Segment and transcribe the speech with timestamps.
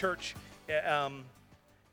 [0.00, 0.34] church,
[0.70, 1.24] eh, um,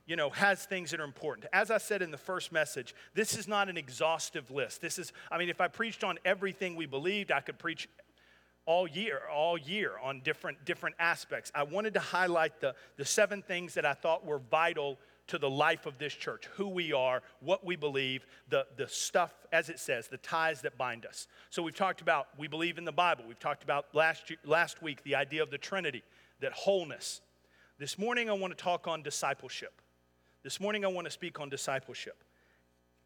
[0.06, 1.46] you know, has things that are important.
[1.52, 4.80] As I said in the first message, this is not an exhaustive list.
[4.80, 7.90] This is, I mean, if I preached on everything we believed, I could preach
[8.66, 11.52] all year, all year on different different aspects.
[11.54, 15.50] I wanted to highlight the, the seven things that I thought were vital to the
[15.50, 19.80] life of this church who we are, what we believe, the, the stuff, as it
[19.80, 21.28] says, the ties that bind us.
[21.50, 23.26] So we've talked about we believe in the Bible.
[23.28, 26.04] We've talked about last, last week the idea of the Trinity,
[26.40, 27.20] that wholeness.
[27.80, 29.84] This morning I want to talk on discipleship.
[30.42, 32.24] This morning I want to speak on discipleship.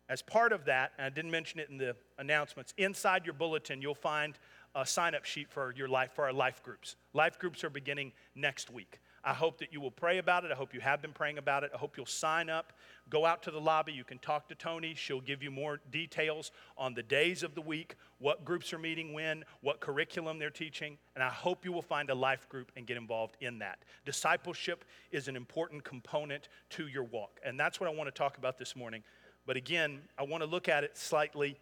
[0.08, 3.82] As part of that, and I didn't mention it in the announcements, inside your bulletin
[3.82, 4.40] you'll find
[4.74, 6.96] a sign up sheet for your life for our life groups.
[7.14, 9.02] Life groups are beginning next week.
[9.24, 10.52] I hope that you will pray about it.
[10.52, 11.72] I hope you have been praying about it.
[11.74, 12.74] I hope you'll sign up.
[13.10, 13.92] Go out to the lobby.
[13.92, 14.96] You can talk to Tony.
[14.96, 19.14] She'll give you more details on the days of the week, what groups are meeting
[19.14, 20.98] when, what curriculum they're teaching.
[21.16, 23.80] And I hope you will find a life group and get involved in that.
[24.06, 27.40] Discipleship is an important component to your walk.
[27.46, 29.04] And that's what I want to talk about this morning.
[29.46, 31.58] But again, I want to look at it slightly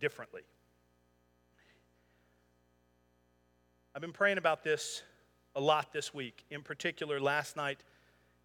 [0.00, 0.42] differently.
[3.94, 5.02] I've been praying about this
[5.56, 7.78] a lot this week, in particular last night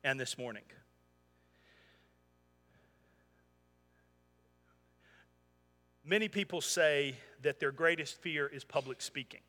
[0.03, 0.63] and this morning.
[6.05, 9.41] Many people say that their greatest fear is public speaking.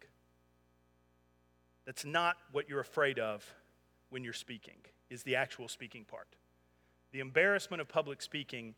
[1.86, 3.44] That's not what you're afraid of
[4.10, 4.76] when you're speaking,
[5.08, 6.28] is the actual speaking part.
[7.12, 8.74] The embarrassment of public speaking,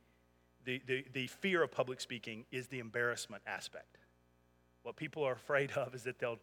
[0.64, 3.98] the, the, the fear of public speaking, is the embarrassment aspect.
[4.82, 6.38] What people are afraid of is that they'll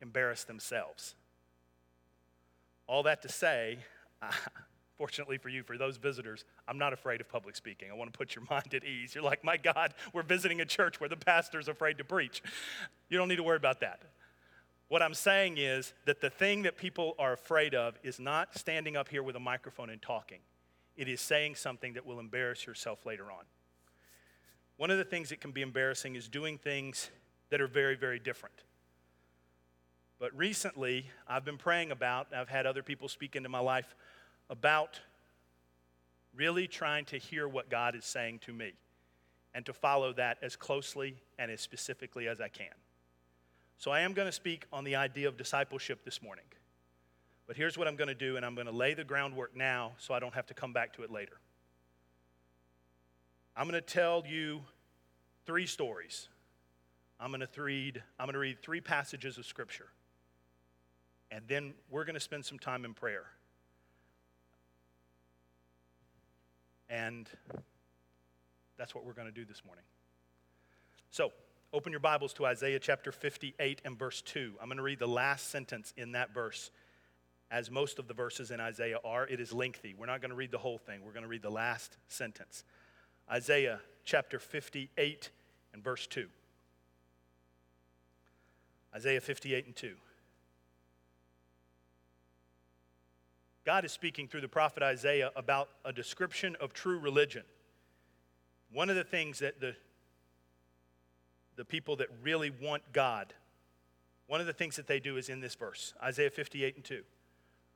[0.00, 1.14] embarrass themselves.
[2.86, 3.78] All that to say,
[4.98, 7.90] fortunately for you, for those visitors, I'm not afraid of public speaking.
[7.90, 9.14] I want to put your mind at ease.
[9.14, 12.42] You're like, my God, we're visiting a church where the pastor's afraid to preach.
[13.08, 14.02] You don't need to worry about that.
[14.88, 18.96] What I'm saying is that the thing that people are afraid of is not standing
[18.96, 20.40] up here with a microphone and talking,
[20.96, 23.44] it is saying something that will embarrass yourself later on.
[24.76, 27.10] One of the things that can be embarrassing is doing things
[27.50, 28.62] that are very, very different.
[30.18, 33.94] But recently, I've been praying about, I've had other people speak into my life
[34.48, 35.00] about
[36.34, 38.72] really trying to hear what God is saying to me
[39.54, 42.74] and to follow that as closely and as specifically as I can.
[43.78, 46.44] So I am going to speak on the idea of discipleship this morning.
[47.46, 49.92] But here's what I'm going to do, and I'm going to lay the groundwork now
[49.98, 51.38] so I don't have to come back to it later.
[53.56, 54.62] I'm going to tell you
[55.44, 56.28] three stories.
[57.20, 59.88] I'm going to read, I'm going to read three passages of Scripture
[61.34, 63.24] and then we're going to spend some time in prayer.
[66.88, 67.28] And
[68.78, 69.82] that's what we're going to do this morning.
[71.10, 71.32] So,
[71.72, 74.54] open your Bibles to Isaiah chapter 58 and verse 2.
[74.62, 76.70] I'm going to read the last sentence in that verse.
[77.50, 79.92] As most of the verses in Isaiah are, it is lengthy.
[79.98, 82.62] We're not going to read the whole thing, we're going to read the last sentence.
[83.28, 85.30] Isaiah chapter 58
[85.72, 86.28] and verse 2.
[88.94, 89.94] Isaiah 58 and 2.
[93.64, 97.44] God is speaking through the prophet Isaiah about a description of true religion.
[98.70, 99.74] One of the things that the,
[101.56, 103.32] the people that really want God,
[104.26, 107.02] one of the things that they do is in this verse Isaiah 58 and 2,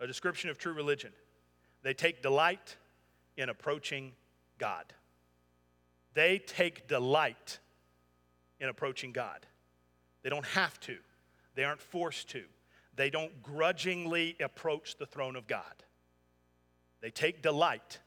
[0.00, 1.12] a description of true religion.
[1.82, 2.77] They take delight
[3.37, 4.12] in approaching
[4.59, 4.84] God.
[6.15, 7.60] They take delight
[8.60, 9.47] in approaching God.
[10.22, 10.97] They don't have to,
[11.54, 12.43] they aren't forced to.
[12.98, 15.62] They don't grudgingly approach the throne of God.
[17.00, 17.98] They take delight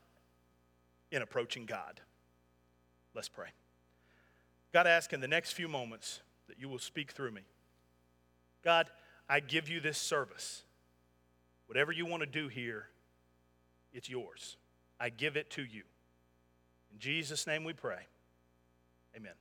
[1.11, 2.01] in approaching God.
[3.13, 3.47] Let's pray.
[4.73, 7.41] God, I ask in the next few moments that you will speak through me.
[8.63, 8.89] God,
[9.27, 10.63] I give you this service.
[11.67, 12.88] Whatever you want to do here,
[13.93, 14.57] it's yours.
[14.99, 15.83] I give it to you.
[16.91, 18.07] In Jesus' name we pray.
[19.15, 19.33] Amen.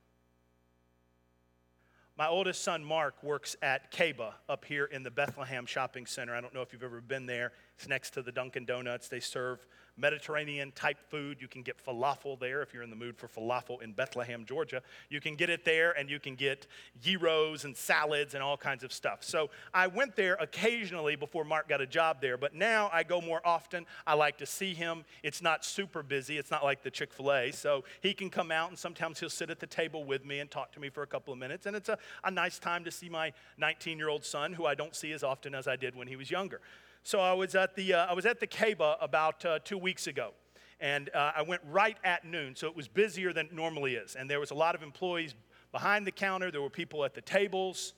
[2.21, 6.35] My oldest son, Mark, works at Kaba up here in the Bethlehem Shopping Center.
[6.35, 7.51] I don't know if you've ever been there.
[7.75, 9.07] It's next to the Dunkin' Donuts.
[9.07, 9.65] They serve
[10.01, 11.37] Mediterranean type food.
[11.39, 14.81] You can get falafel there if you're in the mood for falafel in Bethlehem, Georgia.
[15.09, 16.67] You can get it there, and you can get
[17.01, 19.23] gyros and salads and all kinds of stuff.
[19.23, 23.21] So I went there occasionally before Mark got a job there, but now I go
[23.21, 23.85] more often.
[24.05, 25.05] I like to see him.
[25.23, 27.51] It's not super busy, it's not like the Chick fil A.
[27.51, 30.49] So he can come out, and sometimes he'll sit at the table with me and
[30.49, 31.67] talk to me for a couple of minutes.
[31.67, 34.73] And it's a, a nice time to see my 19 year old son, who I
[34.73, 36.61] don't see as often as I did when he was younger.
[37.03, 39.90] So I was at the, uh, I was at the Kaba about uh, two weeks
[40.07, 40.31] ago.
[40.79, 44.15] And uh, I went right at noon, so it was busier than it normally is.
[44.15, 45.35] And there was a lot of employees
[45.71, 46.49] behind the counter.
[46.49, 47.93] There were people at the tables.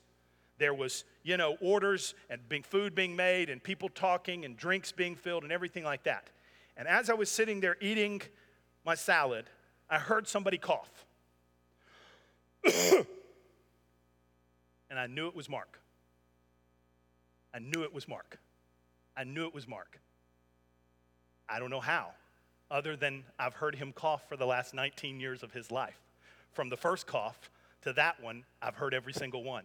[0.58, 4.92] There was, you know, orders and being, food being made and people talking and drinks
[4.92, 6.30] being filled and everything like that.
[6.76, 8.20] And as I was sitting there eating
[8.84, 9.46] my salad,
[9.88, 11.06] I heard somebody cough.
[12.64, 13.06] and
[14.98, 15.80] I knew it was Mark.
[17.52, 18.38] I knew it was Mark.
[19.16, 20.00] I knew it was Mark.
[21.48, 22.10] I don't know how,
[22.70, 26.00] other than I've heard him cough for the last 19 years of his life.
[26.52, 27.50] From the first cough
[27.82, 29.64] to that one, I've heard every single one.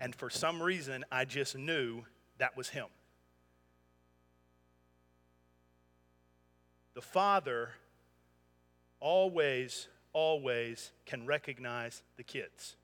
[0.00, 2.02] And for some reason, I just knew
[2.38, 2.86] that was him.
[6.94, 7.70] The Father
[9.00, 12.76] always, always can recognize the kids.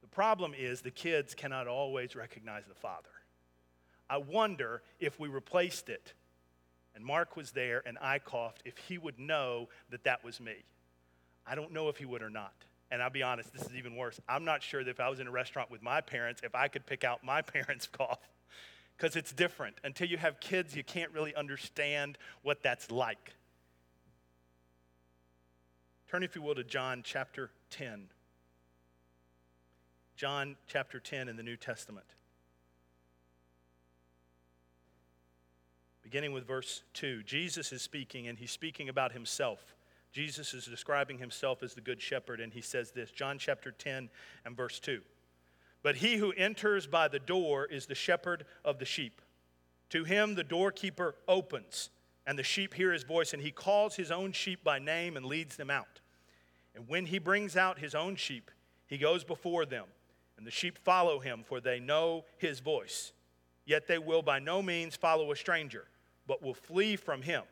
[0.00, 3.08] The problem is the kids cannot always recognize the Father.
[4.08, 6.14] I wonder if we replaced it
[6.98, 10.64] and Mark was there and I coughed, if he would know that that was me.
[11.46, 12.52] I don't know if he would or not.
[12.90, 14.18] And I'll be honest, this is even worse.
[14.28, 16.66] I'm not sure that if I was in a restaurant with my parents, if I
[16.66, 18.18] could pick out my parents' cough,
[18.96, 19.76] because it's different.
[19.84, 23.34] Until you have kids, you can't really understand what that's like.
[26.10, 28.08] Turn, if you will, to John chapter 10.
[30.16, 32.06] John chapter 10 in the New Testament.
[36.08, 37.22] Beginning with verse 2.
[37.24, 39.76] Jesus is speaking, and he's speaking about himself.
[40.10, 44.08] Jesus is describing himself as the Good Shepherd, and he says this John chapter 10
[44.46, 45.02] and verse 2.
[45.82, 49.20] But he who enters by the door is the shepherd of the sheep.
[49.90, 51.90] To him the doorkeeper opens,
[52.26, 55.26] and the sheep hear his voice, and he calls his own sheep by name and
[55.26, 56.00] leads them out.
[56.74, 58.50] And when he brings out his own sheep,
[58.86, 59.84] he goes before them,
[60.38, 63.12] and the sheep follow him, for they know his voice.
[63.66, 65.84] Yet they will by no means follow a stranger,
[66.28, 67.42] but will flee from him,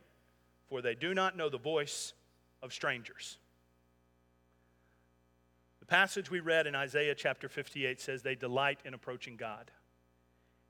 [0.68, 2.12] for they do not know the voice
[2.62, 3.38] of strangers.
[5.80, 9.70] The passage we read in Isaiah chapter 58 says they delight in approaching God.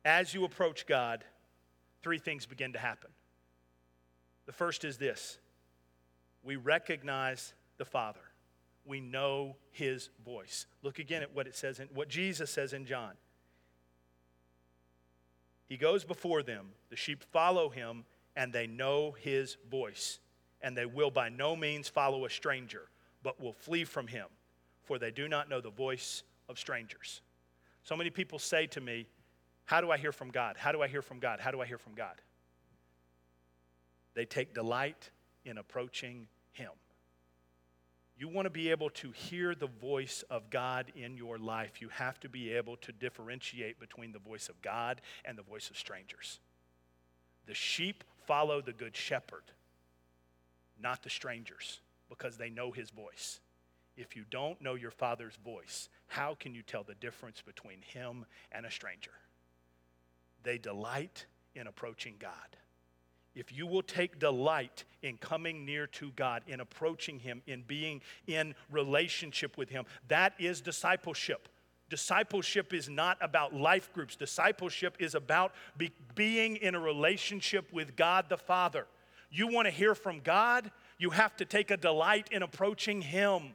[0.05, 1.25] As you approach God,
[2.03, 3.11] three things begin to happen.
[4.47, 5.39] The first is this
[6.45, 8.21] we recognize the Father.
[8.85, 10.67] We know his voice.
[10.83, 13.15] Look again at what it says in what Jesus says in John.
[15.67, 18.05] He goes before them, the sheep follow him,
[18.37, 20.21] and they know his voice.
[20.63, 22.89] And they will by no means follow a stranger,
[23.23, 24.27] but will flee from him
[24.87, 27.21] for they do not know the voice of strangers.
[27.83, 29.07] So many people say to me,
[29.67, 30.57] How do I hear from God?
[30.57, 31.41] How do I hear from God?
[31.41, 32.15] How do I hear from God?
[34.15, 35.11] They take delight
[35.45, 36.71] in approaching Him.
[38.19, 41.89] You want to be able to hear the voice of God in your life, you
[41.91, 45.77] have to be able to differentiate between the voice of God and the voice of
[45.77, 46.41] strangers.
[47.47, 49.45] The sheep follow the good shepherd,
[50.81, 53.41] not the strangers, because they know his voice
[53.97, 58.27] if you don't know your Father's voice, how can you tell the difference between him
[58.53, 59.13] and a stranger?
[60.43, 62.33] They delight in approaching God.
[63.37, 68.01] If you will take delight in coming near to God, in approaching Him, in being
[68.27, 71.49] in relationship with Him, that is discipleship.
[71.91, 74.17] Discipleship is not about life groups.
[74.17, 78.87] Discipleship is about be, being in a relationship with God the Father.
[79.31, 83.55] You want to hear from God, you have to take a delight in approaching Him.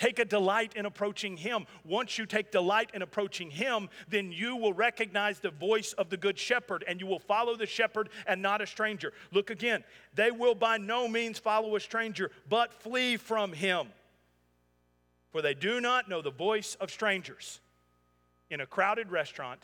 [0.00, 1.66] Take a delight in approaching Him.
[1.84, 6.16] Once you take delight in approaching Him, then you will recognize the voice of the
[6.16, 9.12] Good Shepherd and you will follow the shepherd and not a stranger.
[9.30, 9.84] Look again.
[10.14, 13.88] They will by no means follow a stranger, but flee from Him.
[15.32, 17.60] For they do not know the voice of strangers.
[18.48, 19.60] In a crowded restaurant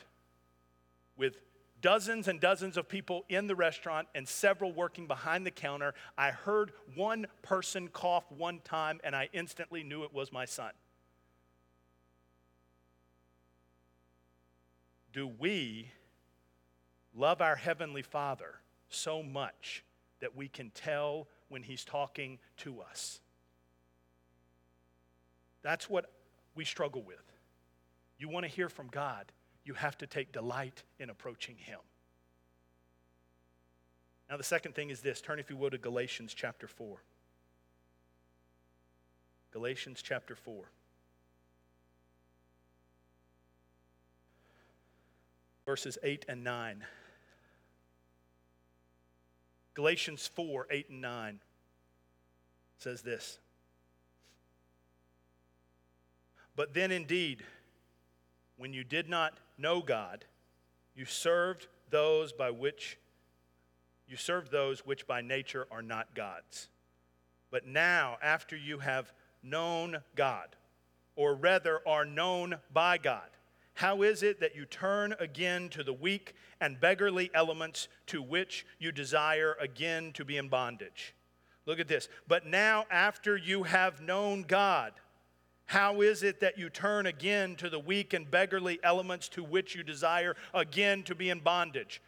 [1.17, 1.39] with
[1.87, 5.95] dozens and dozens of people in the restaurant and several working behind the counter.
[6.19, 10.73] I heard one person cough one time and I instantly knew it was my son.
[15.13, 15.93] Do we
[17.15, 18.57] love our Heavenly Father
[18.89, 19.85] so much
[20.19, 23.21] that we can tell when He's talking to us?
[25.63, 26.11] That's what
[26.57, 27.33] we struggle with.
[28.19, 29.31] You want to hear from God
[29.67, 31.81] you have to take delight in approaching Him.
[34.31, 36.97] Now, the second thing is this turn, if you will, to Galatians chapter 4.
[39.53, 40.65] Galatians chapter 4.
[45.65, 46.85] Verses 8 and 9.
[49.75, 51.41] Galatians 4 8 and 9
[52.79, 53.39] says this.
[56.55, 57.43] But then indeed,
[58.57, 60.25] when you did not know God,
[60.95, 62.99] you served those by which
[64.09, 66.69] you served those which by nature are not God's.
[67.51, 70.55] But now, after you have known God,
[71.17, 73.29] or rather are known by God,
[73.77, 78.65] How is it that you turn again to the weak and beggarly elements to which
[78.79, 81.15] you desire again to be in bondage?
[81.67, 82.09] Look at this.
[82.27, 84.95] But now, after you have known God,
[85.67, 89.75] how is it that you turn again to the weak and beggarly elements to which
[89.75, 92.01] you desire again to be in bondage?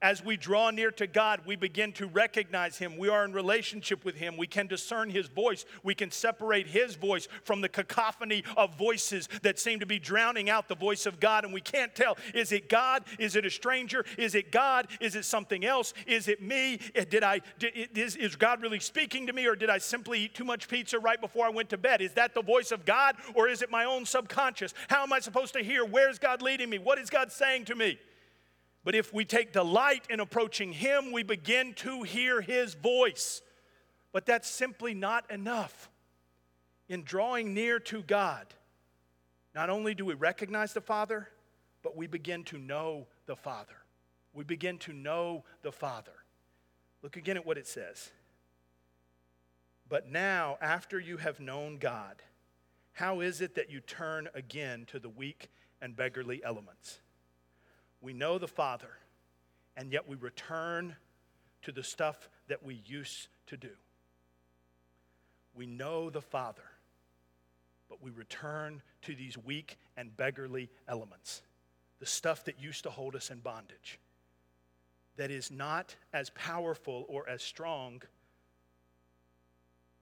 [0.00, 2.96] As we draw near to God, we begin to recognize Him.
[2.98, 4.36] We are in relationship with Him.
[4.36, 5.64] We can discern His voice.
[5.82, 10.48] We can separate His voice from the cacophony of voices that seem to be drowning
[10.48, 11.44] out the voice of God.
[11.44, 13.04] And we can't tell is it God?
[13.18, 14.04] Is it a stranger?
[14.16, 14.86] Is it God?
[15.00, 15.94] Is it something else?
[16.06, 16.78] Is it me?
[16.94, 20.20] Eh, did I, did, is, is God really speaking to me, or did I simply
[20.20, 22.02] eat too much pizza right before I went to bed?
[22.02, 24.74] Is that the voice of God, or is it my own subconscious?
[24.86, 25.84] How am I supposed to hear?
[25.84, 26.78] Where's God leading me?
[26.78, 27.98] What is God saying to me?
[28.84, 33.42] But if we take delight in approaching Him, we begin to hear His voice.
[34.12, 35.90] But that's simply not enough.
[36.88, 38.46] In drawing near to God,
[39.54, 41.28] not only do we recognize the Father,
[41.82, 43.74] but we begin to know the Father.
[44.32, 46.12] We begin to know the Father.
[47.02, 48.10] Look again at what it says.
[49.88, 52.22] But now, after you have known God,
[52.92, 57.00] how is it that you turn again to the weak and beggarly elements?
[58.00, 58.90] We know the Father,
[59.76, 60.96] and yet we return
[61.62, 63.70] to the stuff that we used to do.
[65.54, 66.62] We know the Father,
[67.88, 71.42] but we return to these weak and beggarly elements,
[71.98, 73.98] the stuff that used to hold us in bondage,
[75.16, 78.02] that is not as powerful or as strong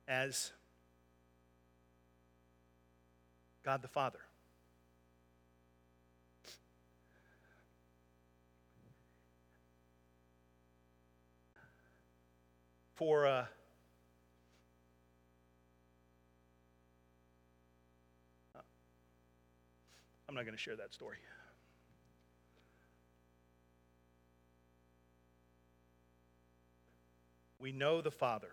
[0.06, 0.52] as
[3.64, 4.20] God the Father.
[12.96, 13.44] For uh,
[20.28, 21.18] I'm not going to share that story.
[27.58, 28.52] We know the Father,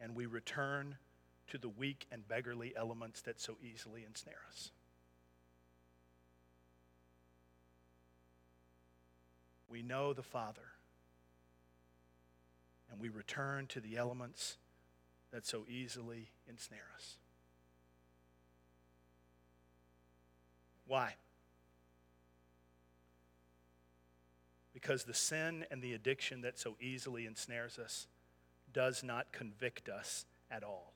[0.00, 0.96] and we return
[1.48, 4.70] to the weak and beggarly elements that so easily ensnare us.
[9.68, 10.69] We know the Father
[12.90, 14.56] and we return to the elements
[15.32, 17.16] that so easily ensnare us.
[20.86, 21.14] Why?
[24.74, 28.08] Because the sin and the addiction that so easily ensnares us
[28.72, 30.92] does not convict us at all.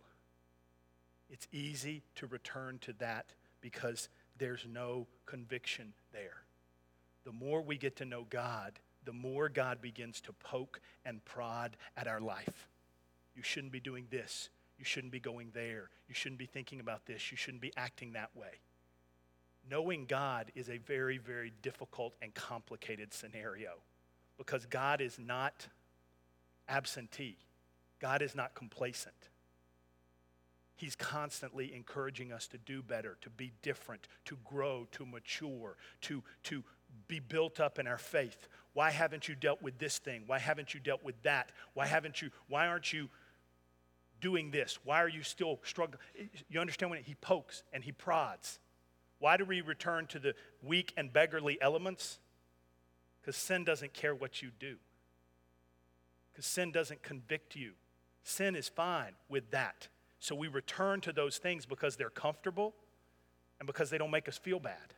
[1.30, 3.26] It's easy to return to that
[3.60, 4.08] because
[4.38, 6.42] there's no conviction there.
[7.24, 11.76] The more we get to know God, the more God begins to poke and prod
[11.96, 12.68] at our life.
[13.34, 14.50] You shouldn't be doing this.
[14.78, 15.90] You shouldn't be going there.
[16.08, 17.30] You shouldn't be thinking about this.
[17.30, 18.60] You shouldn't be acting that way.
[19.70, 23.72] Knowing God is a very, very difficult and complicated scenario
[24.36, 25.68] because God is not
[26.68, 27.38] absentee,
[28.00, 29.14] God is not complacent.
[30.76, 36.22] He's constantly encouraging us to do better, to be different, to grow, to mature, to,
[36.44, 36.64] to
[37.06, 38.48] be built up in our faith.
[38.74, 40.24] Why haven't you dealt with this thing?
[40.26, 41.50] Why haven't you dealt with that?
[41.72, 43.08] Why haven't you, why aren't you
[44.20, 44.78] doing this?
[44.84, 46.00] Why are you still struggling?
[46.48, 48.58] You understand when he pokes and he prods.
[49.20, 52.18] Why do we return to the weak and beggarly elements?
[53.20, 54.76] Because sin doesn't care what you do.
[56.32, 57.72] Because sin doesn't convict you.
[58.24, 59.88] Sin is fine with that.
[60.18, 62.74] So we return to those things because they're comfortable
[63.60, 64.94] and because they don't make us feel bad.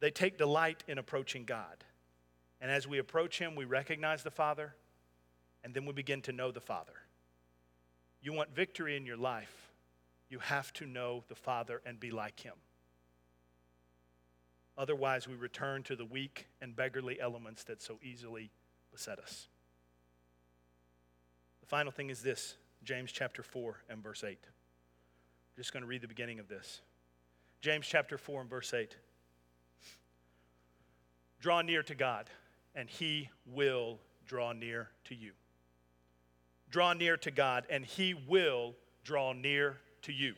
[0.00, 1.84] They take delight in approaching God.
[2.60, 4.74] And as we approach Him, we recognize the Father,
[5.62, 6.92] and then we begin to know the Father.
[8.22, 9.72] You want victory in your life,
[10.28, 12.54] you have to know the Father and be like Him.
[14.76, 18.50] Otherwise, we return to the weak and beggarly elements that so easily
[18.92, 19.48] beset us.
[21.60, 24.30] The final thing is this James chapter 4 and verse 8.
[24.30, 24.38] I'm
[25.56, 26.80] just going to read the beginning of this.
[27.60, 28.96] James chapter 4 and verse 8.
[31.40, 32.28] Draw near to God,
[32.74, 35.32] and He will draw near to you.
[36.70, 40.34] Draw near to God, and He will draw near to you.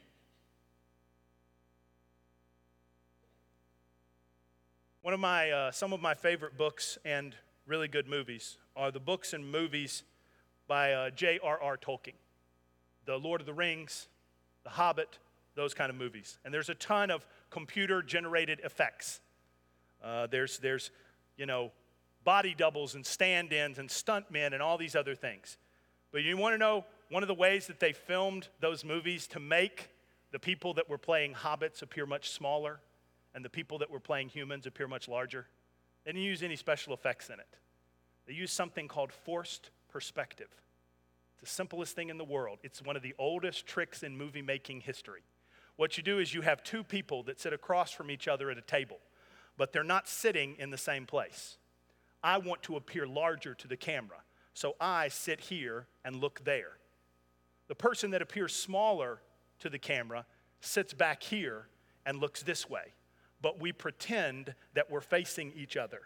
[5.02, 7.34] One of my, uh, some of my favorite books and
[7.66, 10.04] really good movies are the books and movies
[10.68, 11.76] by uh, J.R.R.
[11.76, 12.14] Tolkien.
[13.04, 14.06] The Lord of the Rings,
[14.62, 15.18] The Hobbit,
[15.56, 16.38] those kind of movies.
[16.44, 19.20] And there's a ton of computer generated effects
[20.02, 20.90] uh, there's, there's,
[21.36, 21.70] you know,
[22.24, 25.58] body doubles and stand ins and stunt men and all these other things.
[26.12, 29.40] But you want to know one of the ways that they filmed those movies to
[29.40, 29.90] make
[30.30, 32.80] the people that were playing hobbits appear much smaller
[33.34, 35.46] and the people that were playing humans appear much larger.
[36.04, 37.58] They didn't use any special effects in it.
[38.26, 40.48] They used something called forced perspective.
[41.32, 42.58] It's the simplest thing in the world.
[42.62, 45.22] It's one of the oldest tricks in movie making history.
[45.76, 48.58] What you do is you have two people that sit across from each other at
[48.58, 48.98] a table,
[49.56, 51.58] but they're not sitting in the same place.
[52.22, 54.18] I want to appear larger to the camera,
[54.54, 56.78] so I sit here and look there.
[57.68, 59.20] The person that appears smaller
[59.60, 60.26] to the camera
[60.60, 61.66] sits back here
[62.04, 62.92] and looks this way.
[63.40, 66.02] But we pretend that we're facing each other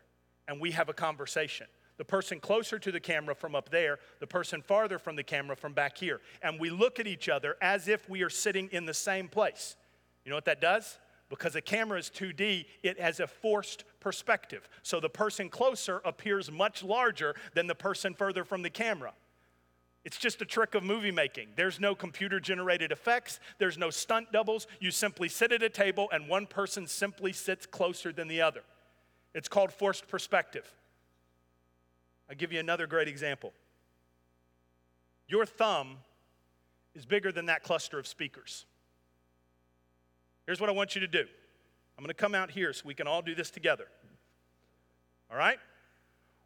[0.49, 1.67] and we have a conversation.
[1.99, 5.57] The person closer to the camera from up there, the person farther from the camera
[5.57, 6.21] from back here.
[6.43, 9.77] And we look at each other as if we are sitting in the same place.
[10.25, 10.99] You know what that does?
[11.29, 14.69] Because a camera is 2D, it has a forced perspective.
[14.83, 19.13] So the person closer appears much larger than the person further from the camera.
[20.05, 21.49] It's just a trick of movie making.
[21.57, 24.69] There's no computer generated effects, there's no stunt doubles.
[24.79, 28.63] You simply sit at a table and one person simply sits closer than the other.
[29.35, 30.73] It's called forced perspective.
[32.31, 33.53] I'll give you another great example.
[35.27, 35.97] Your thumb
[36.95, 38.65] is bigger than that cluster of speakers.
[40.47, 41.25] Here's what I want you to do
[41.99, 43.87] I'm going to come out here so we can all do this together.
[45.31, 45.59] All right?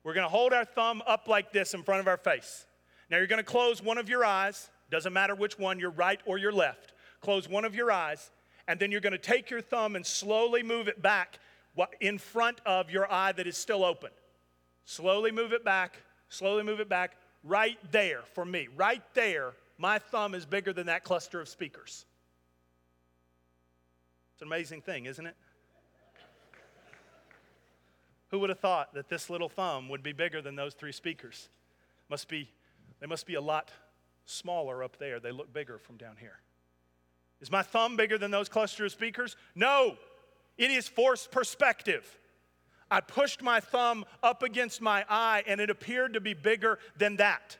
[0.02, 2.66] We're going to hold our thumb up like this in front of our face.
[3.10, 6.20] Now you're going to close one of your eyes, doesn't matter which one, your right
[6.24, 6.94] or your left.
[7.20, 8.30] Close one of your eyes,
[8.66, 11.38] and then you're going to take your thumb and slowly move it back
[12.00, 14.10] in front of your eye that is still open.
[14.86, 15.98] Slowly move it back,
[16.28, 18.68] slowly move it back, right there for me.
[18.74, 22.06] Right there, my thumb is bigger than that cluster of speakers.
[24.40, 25.36] It's an amazing thing, isn't it?
[28.30, 31.50] Who would have thought that this little thumb would be bigger than those three speakers?
[32.08, 32.48] Must be
[33.00, 33.70] they must be a lot
[34.24, 35.20] smaller up there.
[35.20, 36.38] They look bigger from down here.
[37.42, 39.36] Is my thumb bigger than those cluster of speakers?
[39.54, 39.98] No,
[40.56, 42.16] it is forced perspective.
[42.90, 47.16] I pushed my thumb up against my eye and it appeared to be bigger than
[47.16, 47.58] that.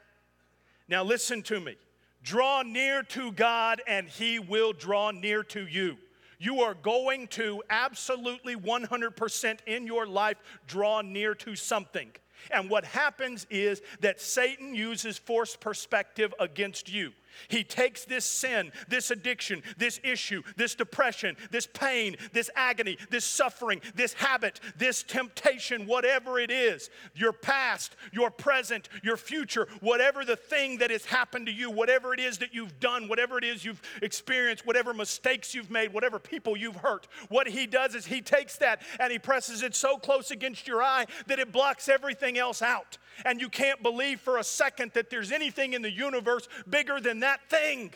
[0.89, 1.77] Now, listen to me.
[2.23, 5.99] Draw near to God and He will draw near to you.
[6.41, 12.11] You are going to absolutely 100% in your life draw near to something.
[12.51, 17.13] And what happens is that Satan uses forced perspective against you.
[17.49, 23.25] He takes this sin, this addiction, this issue, this depression, this pain, this agony, this
[23.25, 30.25] suffering, this habit, this temptation, whatever it is, your past, your present, your future, whatever
[30.25, 33.45] the thing that has happened to you, whatever it is that you've done, whatever it
[33.45, 38.07] is you've experienced, whatever mistakes you've made, whatever people you've hurt, what he does is
[38.07, 41.89] he takes that and he presses it so close against your eye that it blocks
[41.89, 42.99] everything else out.
[43.25, 47.21] And you can't believe for a second that there's anything in the universe bigger than
[47.21, 47.93] that thing.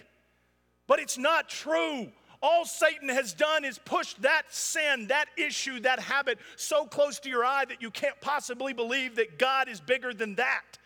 [0.87, 2.09] But it's not true.
[2.43, 7.31] All Satan has done is push that sin, that issue, that habit so close to
[7.31, 10.79] your eye that you can't possibly believe that God is bigger than that.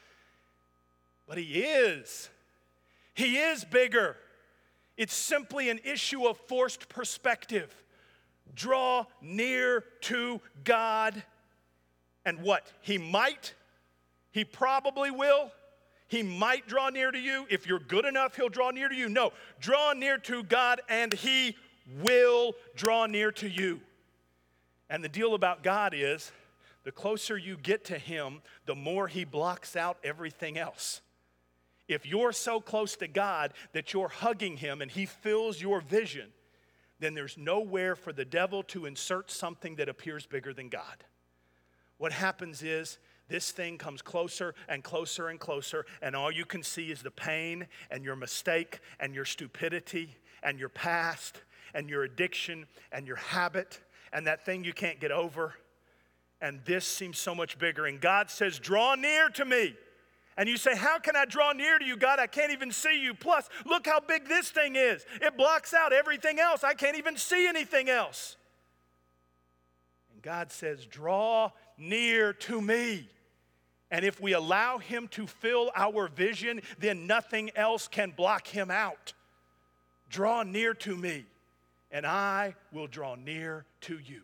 [1.27, 2.31] But He is.
[3.15, 4.17] He is bigger.
[4.97, 7.75] It's simply an issue of forced perspective.
[8.55, 11.23] Draw near to God,
[12.25, 12.71] and what?
[12.81, 13.55] He might,
[14.39, 15.51] He probably will,
[16.07, 17.45] he might draw near to you.
[17.51, 19.09] If you're good enough, He'll draw near to you.
[19.09, 21.57] No, draw near to God and He
[22.05, 23.81] will draw near to you.
[24.89, 26.31] And the deal about God is
[26.85, 31.01] the closer you get to Him, the more He blocks out everything else.
[31.89, 36.29] If you're so close to God that you're hugging Him and He fills your vision,
[37.01, 41.03] then there's nowhere for the devil to insert something that appears bigger than God.
[41.97, 46.63] What happens is this thing comes closer and closer and closer, and all you can
[46.63, 51.43] see is the pain and your mistake and your stupidity and your past
[51.75, 53.81] and your addiction and your habit
[54.13, 55.55] and that thing you can't get over.
[56.41, 57.87] And this seems so much bigger.
[57.87, 59.75] And God says, Draw near to me.
[60.37, 62.21] And you say, How can I draw near to you, God?
[62.21, 63.13] I can't even see you.
[63.13, 65.05] Plus, look how big this thing is.
[65.21, 66.63] It blocks out everything else.
[66.63, 68.37] I can't even see anything else.
[70.13, 73.09] And God says, Draw near to me.
[73.91, 78.71] And if we allow Him to fill our vision, then nothing else can block Him
[78.71, 79.15] out.
[80.11, 81.25] Draw near to me,
[81.91, 84.23] and I will draw near to you.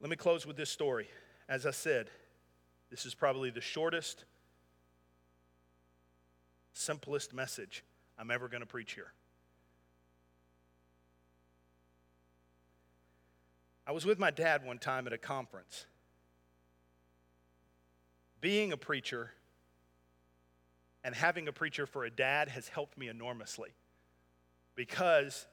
[0.00, 1.08] Let me close with this story.
[1.48, 2.08] As I said,
[2.90, 4.24] this is probably the shortest,
[6.72, 7.84] simplest message
[8.18, 9.12] I'm ever going to preach here.
[13.86, 15.86] I was with my dad one time at a conference
[18.40, 19.30] being a preacher
[21.04, 23.70] and having a preacher for a dad has helped me enormously
[24.74, 25.46] because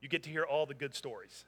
[0.00, 1.44] you get to hear all the good stories.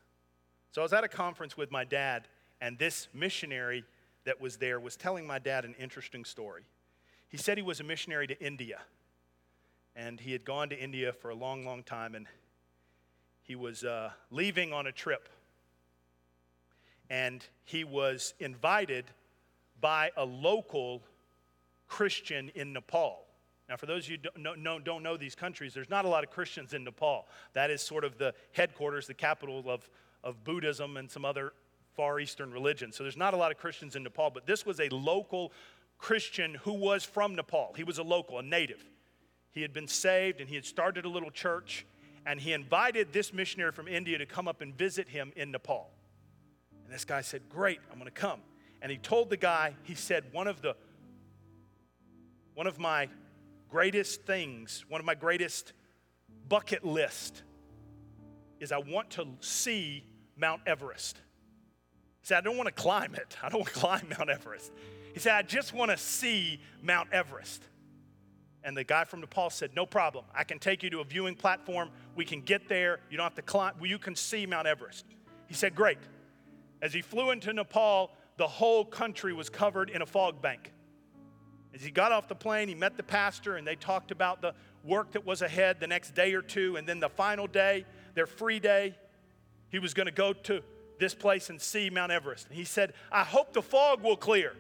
[0.73, 2.29] So I was at a conference with my dad,
[2.61, 3.85] and this missionary
[4.25, 6.65] that was there was telling my dad an interesting story.
[7.29, 8.81] He said he was a missionary to India,
[9.95, 12.27] and he had gone to India for a long, long time, and
[13.43, 15.29] he was uh, leaving on a trip.
[17.11, 19.07] And he was invited
[19.81, 21.03] by a local
[21.87, 23.25] Christian in Nepal.
[23.69, 26.09] Now, for those of you who don't know, don't know these countries, there's not a
[26.09, 27.27] lot of Christians in Nepal.
[27.53, 29.89] That is sort of the headquarters, the capital of,
[30.25, 31.53] of Buddhism and some other
[31.95, 32.97] Far Eastern religions.
[32.97, 35.53] So there's not a lot of Christians in Nepal, but this was a local
[35.99, 37.75] Christian who was from Nepal.
[37.77, 38.85] He was a local, a native.
[39.51, 41.85] He had been saved and he had started a little church,
[42.25, 45.91] and he invited this missionary from India to come up and visit him in Nepal.
[46.85, 48.41] And this guy said, Great, I'm going to come.
[48.81, 50.77] And he told the guy, he said, one of the
[52.55, 53.09] one of my
[53.69, 55.73] greatest things, one of my greatest
[56.49, 57.43] bucket list
[58.59, 60.05] is I want to see
[60.37, 61.21] Mount Everest.
[62.21, 63.37] He said, I don't want to climb it.
[63.43, 64.73] I don't want to climb Mount Everest.
[65.15, 67.63] He said, I just want to see Mount Everest.
[68.65, 70.25] And the guy from Nepal said, No problem.
[70.35, 71.91] I can take you to a viewing platform.
[72.17, 73.01] We can get there.
[73.09, 73.75] You don't have to climb.
[73.81, 75.07] You can see Mount Everest.
[75.47, 75.99] He said, Great.
[76.83, 80.73] As he flew into Nepal, the whole country was covered in a fog bank.
[81.75, 84.55] As he got off the plane, he met the pastor and they talked about the
[84.85, 86.77] work that was ahead the next day or two.
[86.77, 88.97] And then the final day, their free day,
[89.71, 90.63] he was going to go to
[90.99, 92.47] this place and see Mount Everest.
[92.47, 94.55] And he said, I hope the fog will clear.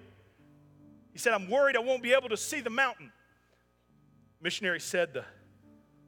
[1.12, 3.12] He said, I'm worried I won't be able to see the mountain.
[4.40, 5.24] Missionary said, the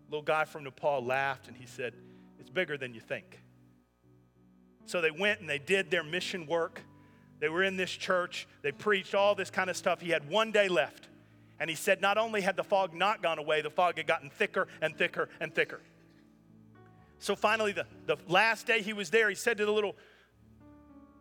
[0.09, 1.95] little guy from Nepal laughed and he said,
[2.39, 3.41] It's bigger than you think.
[4.87, 6.83] So they went and they did their mission work.
[7.41, 10.01] They were in this church, they preached all this kind of stuff.
[10.01, 11.09] He had one day left.
[11.59, 14.31] And he said, not only had the fog not gone away, the fog had gotten
[14.31, 15.81] thicker and thicker and thicker.
[17.19, 19.95] So finally, the, the last day he was there, he said to the little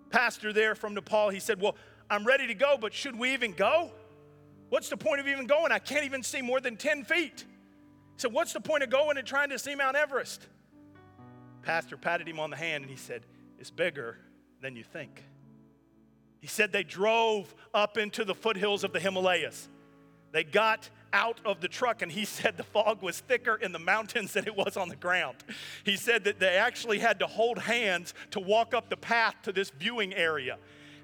[0.10, 1.76] pastor there from Nepal, he said, Well,
[2.10, 3.92] I'm ready to go, but should we even go?
[4.70, 5.72] What's the point of even going?
[5.72, 7.44] I can't even see more than 10 feet.
[8.16, 10.48] He said, What's the point of going and trying to see Mount Everest?
[11.64, 13.24] Pastor patted him on the hand and he said,
[13.60, 14.18] It's bigger
[14.62, 15.24] than you think.
[16.40, 19.68] He said they drove up into the foothills of the Himalayas.
[20.32, 23.80] They got out of the truck, and he said the fog was thicker in the
[23.80, 25.38] mountains than it was on the ground.
[25.84, 29.52] He said that they actually had to hold hands to walk up the path to
[29.52, 30.58] this viewing area.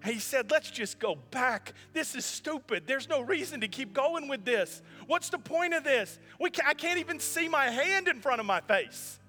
[0.04, 1.74] he said, Let's just go back.
[1.93, 2.84] This is stupid.
[2.86, 4.82] There's no reason to keep going with this.
[5.08, 6.19] What's the point of this?
[6.39, 9.19] Can, I can't even see my hand in front of my face.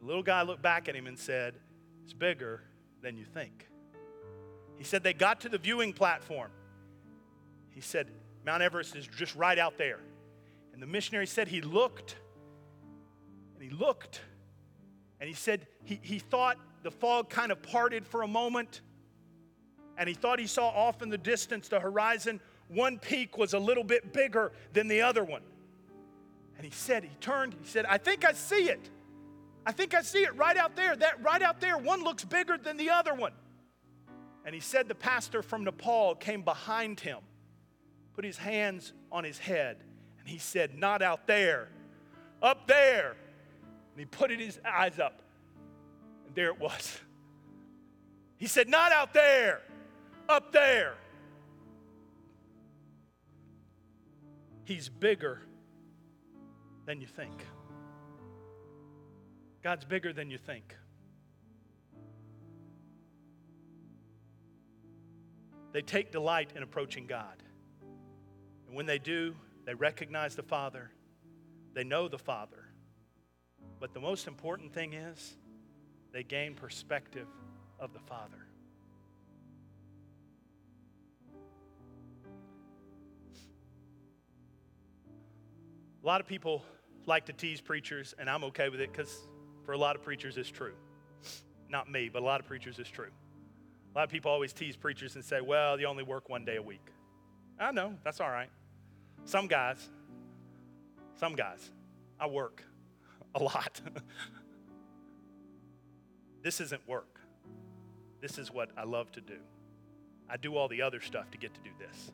[0.00, 1.54] The little guy looked back at him and said,
[2.04, 2.62] It's bigger
[3.02, 3.66] than you think.
[4.78, 6.50] He said they got to the viewing platform.
[7.70, 8.10] He said,
[8.44, 10.00] Mount Everest is just right out there.
[10.72, 12.16] And the missionary said he looked
[13.54, 14.20] and he looked
[15.20, 18.82] and he said he, he thought the fog kind of parted for a moment
[19.96, 23.58] and he thought he saw off in the distance the horizon one peak was a
[23.58, 25.42] little bit bigger than the other one.
[26.56, 28.90] And he said, he turned, he said, I think I see it.
[29.64, 30.96] I think I see it right out there.
[30.96, 33.32] That right out there, one looks bigger than the other one.
[34.46, 37.18] And he said the pastor from Nepal came behind him,
[38.14, 39.78] put his hands on his head,
[40.20, 41.68] and he said, Not out there,
[42.40, 43.16] up there.
[43.92, 45.20] And he put his eyes up,
[46.26, 47.00] and there it was.
[48.38, 49.62] He said, Not out there,
[50.28, 50.92] up there.
[54.64, 55.40] He's bigger
[56.84, 57.32] than you think.
[59.62, 60.74] God's bigger than you think.
[65.76, 67.42] They take delight in approaching God.
[68.66, 69.36] And when they do,
[69.66, 70.90] they recognize the Father,
[71.74, 72.64] they know the Father.
[73.78, 75.36] But the most important thing is
[76.14, 77.26] they gain perspective
[77.78, 78.46] of the Father.
[86.02, 86.64] A lot of people
[87.04, 89.28] like to tease preachers, and I'm okay with it because
[89.66, 90.72] for a lot of preachers it's true.
[91.68, 93.10] Not me, but a lot of preachers it's true.
[93.96, 96.56] A lot of people always tease preachers and say, well, you only work one day
[96.56, 96.86] a week.
[97.58, 98.50] I know, that's all right.
[99.24, 99.88] Some guys,
[101.18, 101.70] some guys,
[102.20, 102.62] I work
[103.34, 103.80] a lot.
[106.42, 107.20] this isn't work.
[108.20, 109.38] This is what I love to do.
[110.28, 112.12] I do all the other stuff to get to do this.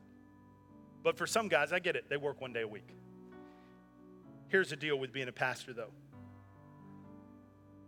[1.03, 2.09] But for some guys, I get it.
[2.09, 2.91] They work one day a week.
[4.47, 5.91] Here's the deal with being a pastor, though.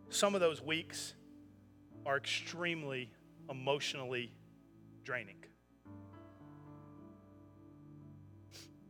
[0.08, 1.14] Some of those weeks
[2.04, 3.12] are extremely
[3.50, 4.32] emotionally
[5.04, 5.44] draining.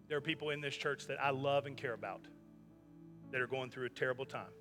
[0.08, 2.26] There are people in this church that I love and care about
[3.32, 4.52] that are going through a terrible time.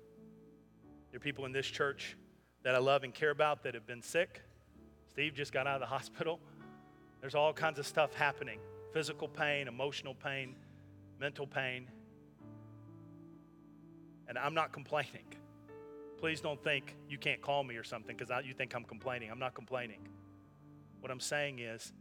[1.10, 2.16] There are people in this church
[2.64, 4.42] that I love and care about that have been sick.
[5.10, 6.40] Steve just got out of the hospital.
[7.20, 8.58] There's all kinds of stuff happening
[8.92, 10.54] physical pain, emotional pain,
[11.18, 11.88] mental pain.
[14.28, 15.26] And I'm not complaining.
[16.24, 19.30] Please don't think you can't call me or something because you think I'm complaining.
[19.30, 20.08] I'm not complaining.
[21.00, 21.92] What I'm saying is,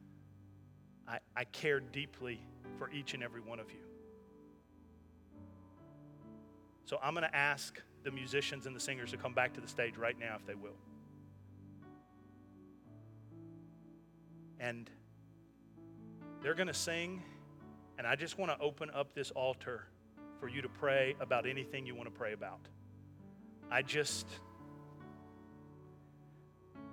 [1.05, 2.39] I, I care deeply
[2.77, 3.81] for each and every one of you.
[6.85, 9.67] So I'm going to ask the musicians and the singers to come back to the
[9.67, 10.77] stage right now if they will.
[14.57, 14.89] And
[16.41, 17.21] they're going to sing,
[17.97, 19.83] and I just want to open up this altar
[20.39, 22.69] for you to pray about anything you want to pray about.
[23.73, 24.27] I just,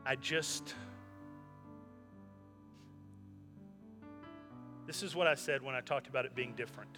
[0.07, 0.75] I just,
[4.87, 6.97] this is what I said when I talked about it being different.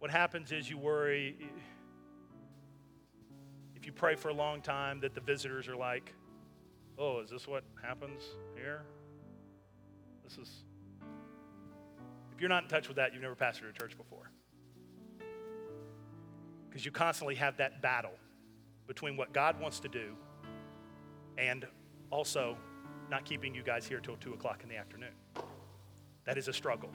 [0.00, 1.36] What happens is you worry,
[3.76, 6.12] if you pray for a long time, that the visitors are like,
[6.98, 8.20] oh, is this what happens
[8.56, 8.82] here?
[10.24, 10.64] This is.
[12.34, 14.32] If you're not in touch with that, you've never pastored a church before.
[16.76, 18.12] Because you constantly have that battle
[18.86, 20.14] between what God wants to do
[21.38, 21.66] and
[22.10, 22.54] also
[23.10, 25.14] not keeping you guys here till 2 o'clock in the afternoon.
[26.26, 26.90] That is a struggle.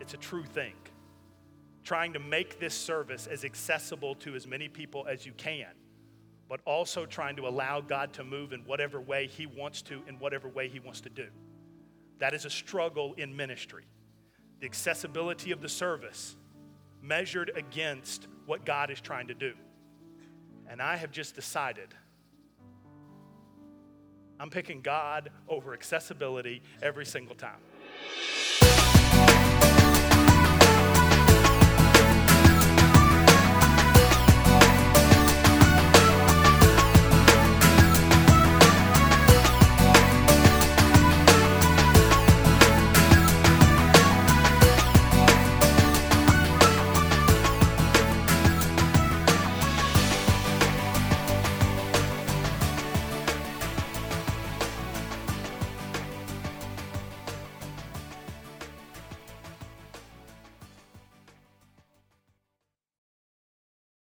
[0.00, 0.72] It's a true thing
[1.84, 5.70] trying to make this service as accessible to as many people as you can,
[6.48, 10.18] but also trying to allow God to move in whatever way He wants to, in
[10.18, 11.28] whatever way He wants to do.
[12.18, 13.84] That is a struggle in ministry.
[14.58, 16.34] The accessibility of the service
[17.00, 19.52] measured against what God is trying to do.
[20.68, 21.94] And I have just decided
[24.38, 27.60] I'm picking God over accessibility every single time.